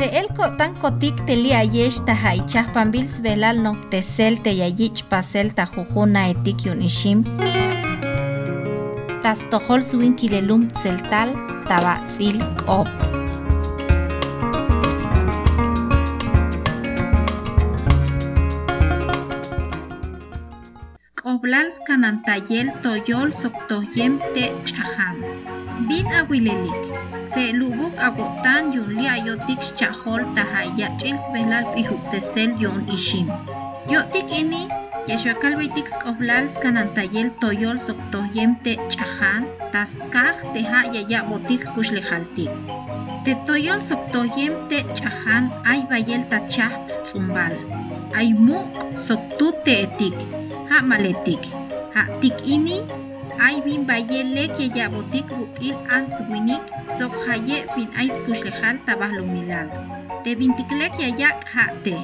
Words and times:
Se 0.00 0.18
el 0.18 0.28
tan 0.56 0.72
kotik 0.80 1.18
te 1.28 1.34
li 1.36 1.50
ayesh 1.52 1.98
ta 2.06 2.14
haichah 2.16 2.70
pambils 2.72 3.18
velal 3.24 3.58
no 3.64 3.72
tesel 3.92 4.38
te 4.44 4.54
yayich 4.60 5.02
pasel 5.10 5.52
ta 5.52 5.66
jujuna 5.74 6.22
etik 6.32 6.64
yun 6.64 6.80
ishim. 6.80 7.20
Tas 9.22 9.44
tohol 9.50 9.84
suin 9.84 10.16
kilelum 10.16 10.62
tseltal 10.72 11.36
tabatzil 11.68 12.40
kop. 12.64 12.88
Skoblal 20.96 21.68
skanantayel 21.76 22.72
toyol 22.82 23.36
soktoyem 23.42 24.16
te 24.32 24.48
chahan. 24.64 25.59
Bin 25.88 26.06
awilelik. 26.12 26.82
Se 27.30 27.52
lubuk 27.54 27.94
agotan 27.96 28.74
yun 28.74 28.90
li 28.98 29.06
ayotik 29.06 29.62
chahol 29.78 30.26
tahaya 30.36 30.92
chils 31.00 31.24
velal 31.32 31.64
pihutesel 31.72 32.52
yon 32.60 32.84
ishim. 32.90 33.30
Yotik 33.88 34.28
ini 34.28 34.68
Yashwakal 35.08 35.56
baitik 35.56 35.88
skoblal 35.88 36.44
skanantayel 36.52 37.32
toyol 37.40 37.80
soktoyem 37.80 38.60
te 38.60 38.76
chahan 38.92 39.48
tas 39.72 39.96
kaj 40.12 40.36
teha 40.52 40.92
yaya 40.92 41.24
botik 41.24 41.64
kushlejaltik. 41.72 42.52
Te 43.24 43.32
toyol 43.48 43.80
soktoyem 43.80 44.68
te 44.68 44.84
chahan 44.92 45.48
ay 45.64 45.88
bayel 45.88 46.22
tachah 46.28 46.84
pstumbal. 46.84 47.56
Ay 48.12 48.36
muk 48.36 48.68
soktut 49.00 49.56
te 49.64 49.88
etik. 49.88 50.14
Ha 50.68 50.84
maletik. 50.84 51.48
Ha 51.96 52.04
tik 52.20 52.36
ini 52.44 52.84
ay 53.40 53.64
bin 53.64 53.88
baye 53.88 54.20
le 54.20 54.44
que 54.52 54.68
ya 54.76 54.86
botik 54.92 55.24
util 55.32 55.74
ans 55.88 56.20
winik 56.28 56.60
so 56.98 57.08
haye 57.24 57.64
bin 57.74 57.88
ais 57.96 58.12
kushlehal 58.28 58.76
tabalumilal. 58.86 59.68
Te 60.24 60.36
bintiklek 60.36 60.92
ya 61.00 61.08
ya 61.16 61.30
ha 61.52 61.72
te. 61.84 61.96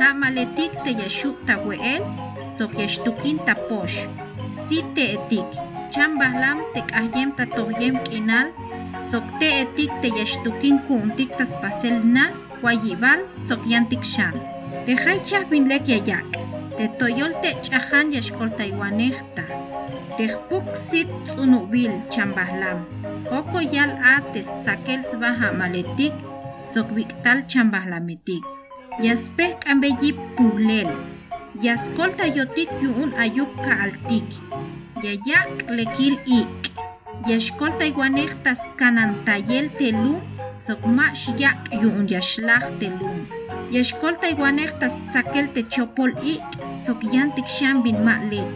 Ha 0.00 0.16
maletik 0.16 0.72
te 0.84 0.96
yashu 0.96 1.36
tabuel 1.46 2.02
so 2.48 2.64
que 2.68 2.88
taposh. 3.46 4.08
Site 4.50 5.04
etik. 5.16 5.48
Chan 5.92 6.18
tek 6.18 6.64
te 6.74 6.80
kahyem 6.88 7.32
tatoyem 7.36 7.96
kinal 8.08 8.48
sokte 9.00 9.48
etik 9.62 9.92
te 10.00 10.08
yashtukin 10.08 10.80
kuntik 10.88 11.36
taspasel 11.36 12.00
na 12.04 12.32
wayibal 12.62 13.28
sokyantik 13.36 14.02
shan. 14.02 14.34
Te 14.86 14.96
haycha 14.96 15.44
bin 15.50 15.68
lek 15.68 15.84
Te 16.78 16.86
toyol 16.94 17.32
te 17.42 17.50
chahan 17.66 18.12
yashkol 18.14 18.52
taiwanekta. 18.54 19.42
Te 20.14 20.28
sit 20.78 21.08
tsunubil 21.26 21.90
chambahlam. 22.06 22.86
Oko 23.34 23.58
yal 23.58 23.98
a 23.98 24.22
te 24.32 24.44
tsakel 24.46 25.02
sbaha 25.02 25.50
maletik 25.58 26.14
sok 26.70 26.94
viktal 26.94 27.42
chambahlametik. 27.50 28.46
Yaspek 29.02 29.66
ambeyip 29.66 30.14
puhlel. 30.36 30.86
Yaskol 31.58 32.14
tayotik 32.14 32.70
yuun 32.78 33.10
ayuk 33.18 33.50
kaaltik. 33.58 34.38
Yayak 35.02 35.50
lekil 35.66 36.14
ik. 36.30 36.70
Yashkol 37.26 37.74
taiwanektas 37.74 38.62
kanantayel 38.78 39.66
telum 39.82 40.22
sok 40.54 40.86
ma 40.86 41.10
shiyak 41.10 41.58
yuun 41.74 42.06
yashlach 42.06 42.70
telum. 42.78 43.26
Yaxkol 43.68 44.16
taiwanectas 44.16 44.94
saquel 45.12 45.52
techopol 45.52 46.16
ik, 46.24 46.40
soquillantic 46.80 47.44
xambin 47.44 48.00
ma'lik. 48.00 48.48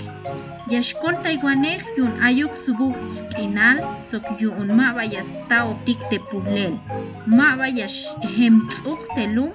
Yaxkol 0.73 1.21
taiwanec 1.21 1.85
yun 1.99 2.17
ayuk 2.25 2.57
subu 2.57 2.97
skinal, 3.13 3.77
soquiyun 4.01 4.73
ma'bayas 4.73 5.29
tao 5.49 5.77
tic 5.85 6.01
te 6.09 6.17
puhlel. 6.31 6.81
Ma'bayas 7.29 8.17
hemtsuj 8.25 9.05
telum, 9.13 9.53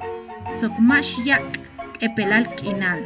soqumash 0.59 1.17
yak 1.25 1.41
skepelal 1.81 2.45
kinal. 2.53 3.01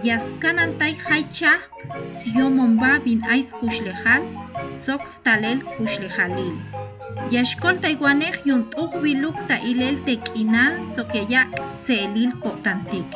Yaskanan 0.00 0.80
tai 0.80 0.96
haicha, 0.96 1.60
siomomba 2.08 3.04
bin 3.04 3.20
ais 3.28 3.52
kushlejal, 3.60 4.24
sox 4.76 5.20
talel. 5.24 5.60
Yashkol 7.26 7.80
taiwanej 7.82 8.36
yun 8.46 8.60
tuj 8.70 8.92
biluk 9.02 9.34
ta 9.48 9.56
ilel 9.58 9.96
te 10.06 10.14
kinal 10.26 10.86
sok 10.86 11.10
yayak 11.18 11.50
tselil 11.82 12.30
kotantik. 12.38 13.08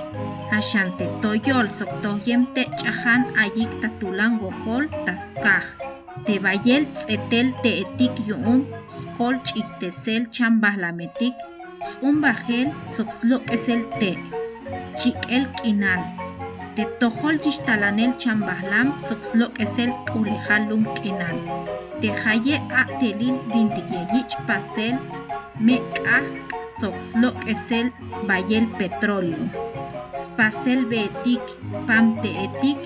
Ashante 0.50 1.06
toyol 1.22 1.71
sok 1.71 1.93
toyem 2.03 2.43
te 2.54 2.66
chahan 2.81 3.22
ayik 3.38 3.71
tatulan 3.78 4.43
gokol 4.43 4.91
taskaj. 5.06 5.62
Te 6.26 6.43
bayel 6.43 6.91
tsetel 6.98 7.54
te 7.62 7.71
etik 7.82 8.19
yun 8.26 8.66
skol 8.91 9.38
chihtesel 9.47 10.27
chambahlametik 10.34 11.34
un 12.03 12.19
bajel 12.19 12.75
sok 12.91 13.15
slokesel 13.15 13.87
te. 14.00 14.19
Chikel 14.98 15.47
kinal. 15.62 16.03
Te 16.75 16.82
tojol 16.98 17.38
yishtalanel 17.44 18.19
chambahlam 18.19 18.91
sok 19.06 19.22
slokesel 19.22 19.94
skulejalum 19.94 20.82
kinal. 20.98 21.38
Te 22.00 22.09
haye 22.25 22.56
a 22.72 22.84
telil 23.00 23.37
bintikyayich 23.53 24.33
pasel 24.49 24.97
me 25.61 25.77
a 26.09 26.25
sok 26.65 26.97
slokesel 27.05 27.93
bayel 28.28 28.65
petróleo. 28.78 29.44
Spasel 30.10 30.89
beetik, 30.89 31.44
pamte 31.87 32.31
etik, 32.44 32.81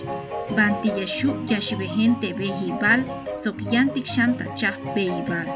banti 0.57 0.91
yashu 0.99 1.31
yashbehente 1.47 2.35
behibal, 2.35 3.07
sok 3.39 3.63
yantik 3.71 4.07
shanta 4.07 4.51
chah 4.59 4.75
behibal. 4.95 5.47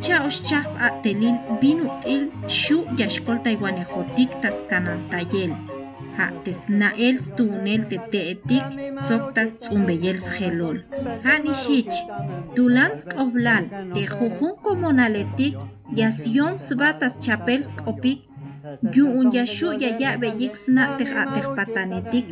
Chaos 0.00 0.40
chah 0.40 0.64
atelil 0.80 1.36
binutil 1.60 2.32
shu 2.48 2.88
yashkol 2.96 3.38
taiwanejotik 3.44 4.32
taskanantayel. 4.40 5.52
Ha 6.16 6.26
tesnael 6.44 7.18
stunel 7.26 7.86
tete 7.90 8.20
etik, 8.32 8.74
sok 9.06 9.30
tas 9.36 9.54
tzumbeyel 9.62 10.18
sgelol. 10.26 10.82
Ha 11.24 11.38
nishich, 11.44 12.02
tulansk 12.56 13.14
oblal, 13.24 13.70
te 13.94 14.04
jujun 14.10 14.58
komonaletik, 14.66 15.56
yasyom 15.98 16.58
sbatas 16.66 17.18
chapelsk 17.24 17.86
opik, 17.92 18.28
Yu'un 18.82 19.30
yashu 19.30 19.78
yaya 19.78 20.18
beyik 20.18 20.58
sna 20.58 20.98
tej 20.98 21.14
atej 21.14 21.46
patanetik. 21.54 22.26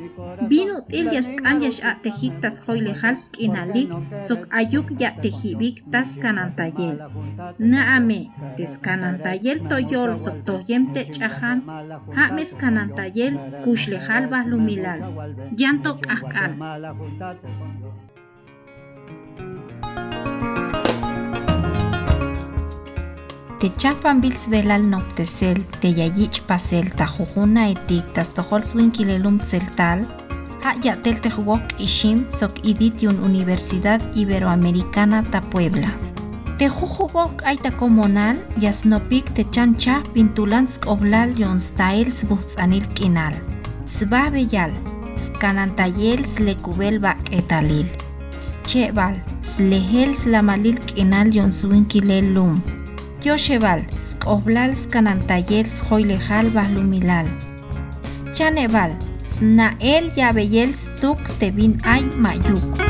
Binu 0.50 0.82
il 0.90 1.06
yaskan 1.14 1.62
yash 1.62 1.78
atejik 1.78 2.42
tas 2.42 2.58
joyle 2.66 2.90
hals 2.90 3.30
kinalik. 3.30 3.90
Sok 4.18 4.50
ayuk 4.50 4.90
ya 4.98 5.14
tejibik 5.22 5.86
tas 5.92 6.18
kanantayel. 6.18 6.98
Naame 7.62 8.34
tes 8.58 8.82
kanantayel 8.82 9.62
toyol 9.70 10.18
sok 10.18 10.42
toyem 10.42 10.90
te 10.90 11.06
chahan. 11.14 11.62
Ha 12.16 12.34
mes 12.34 12.50
kanantayel 12.58 13.38
skush 13.46 13.86
lejal 13.92 14.26
bahlumilal. 14.26 15.00
Yantok 15.54 16.02
akal. 16.10 16.58
Te 23.60 23.68
chapan 23.76 24.22
bils 24.22 24.46
velal 24.48 24.86
noptesel, 24.88 25.58
te 25.82 25.90
yayich 25.92 26.40
pasel, 26.48 26.86
ta 26.96 27.04
jujuna 27.04 27.66
etik, 27.68 28.06
tas 28.16 28.30
tohol 28.32 28.64
swinquilelum 28.64 29.36
tseltal, 29.44 30.06
ha 30.64 30.72
yatel 30.80 31.20
tehuok 31.20 31.74
ishim 31.84 32.22
sok 32.32 32.62
iditiun 32.64 33.20
Universidad 33.20 34.00
Iberoamericana 34.16 35.20
ta 35.28 35.42
Puebla. 35.52 35.92
Te 36.56 36.70
jujugok 36.72 37.44
aita 37.44 37.74
comunal, 37.76 38.40
yasnopik 38.64 39.28
te 39.36 39.44
chancha 39.52 40.00
pintulansk 40.14 40.88
oblal 40.88 41.36
yon 41.36 41.60
stails 41.60 42.24
butzanil 42.24 42.88
kinal. 42.96 43.36
Sba 43.84 44.30
beyal, 44.32 44.72
skanantayel 45.20 46.24
slekubel 46.24 46.96
bak 47.00 47.28
etalil. 47.28 47.88
Schebal, 48.40 49.20
slehel 49.44 50.16
slamalil 50.16 50.80
kinal 50.88 51.28
yon 51.28 51.52
swinquilelum. 51.52 52.79
Kyoshebal, 53.20 53.84
skoblal 53.92 54.72
skanantayel 54.72 55.68
schoilejal 55.68 56.48
bahlumilal. 56.56 57.28
Schaneval, 58.00 58.96
snael 59.20 60.08
yabeyel 60.16 60.72
stuk 60.72 61.20
tebin 61.36 61.76
ay 61.84 62.00
mayuk. 62.16 62.89